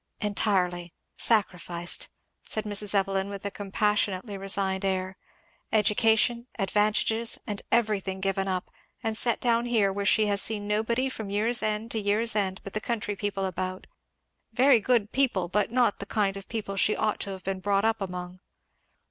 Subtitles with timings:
[0.19, 2.09] "Entirely, sacrificed!"
[2.49, 2.95] said Mrs.
[2.95, 5.15] Evelyn, with a compassionately resigned air;
[5.71, 8.71] "education, advantages and everything given up;
[9.03, 12.61] and set down here where she has seen nobody from year's end to year's end
[12.63, 13.85] but the country people about
[14.51, 17.85] very good people but not the kind of people she ought to have been brought
[17.85, 18.39] up among."